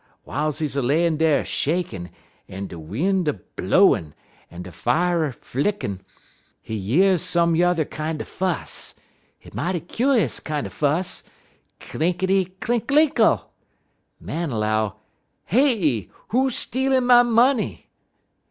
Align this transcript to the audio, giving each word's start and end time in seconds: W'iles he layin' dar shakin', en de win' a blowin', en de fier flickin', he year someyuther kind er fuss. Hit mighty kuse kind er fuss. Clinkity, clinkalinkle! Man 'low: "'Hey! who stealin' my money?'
W'iles 0.25 0.57
he 0.57 0.79
layin' 0.81 1.17
dar 1.17 1.45
shakin', 1.45 2.09
en 2.49 2.65
de 2.65 2.79
win' 2.79 3.27
a 3.27 3.33
blowin', 3.33 4.15
en 4.49 4.63
de 4.63 4.71
fier 4.71 5.31
flickin', 5.41 5.99
he 6.59 6.73
year 6.73 7.17
someyuther 7.19 7.85
kind 7.87 8.19
er 8.19 8.25
fuss. 8.25 8.95
Hit 9.37 9.53
mighty 9.53 9.79
kuse 9.81 10.39
kind 10.39 10.65
er 10.65 10.71
fuss. 10.71 11.21
Clinkity, 11.79 12.57
clinkalinkle! 12.59 13.45
Man 14.19 14.49
'low: 14.49 14.95
"'Hey! 15.45 16.09
who 16.29 16.49
stealin' 16.49 17.05
my 17.05 17.21
money?' 17.21 17.87